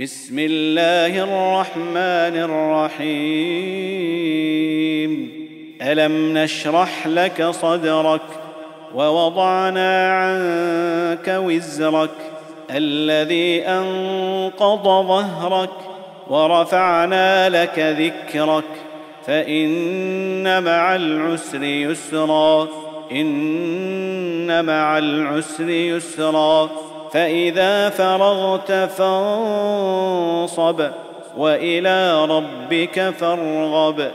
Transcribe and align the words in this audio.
بسم 0.00 0.38
الله 0.38 1.24
الرحمن 1.24 2.36
الرحيم. 2.96 3.10
ألم 5.82 6.38
نشرح 6.38 7.06
لك 7.06 7.42
صدرك 7.42 8.20
ووضعنا 8.94 10.12
عنك 10.12 11.28
وزرك 11.28 12.10
الذي 12.70 13.62
أنقض 13.62 14.84
ظهرك 14.84 15.70
ورفعنا 16.28 17.48
لك 17.48 17.78
ذكرك. 17.78 18.64
فإن 19.26 20.62
مع 20.62 20.96
العسر 20.96 21.62
يسرا 21.62 22.68
إن 23.12 24.64
مع 24.64 24.98
العسر 24.98 25.70
يسرا. 25.70 26.70
فإذا 27.12 27.90
فرغت 27.90 28.72
فانصب 28.72 30.10
وإلى 31.36 32.24
ربك 32.24 33.10
فارغب. 33.10 34.10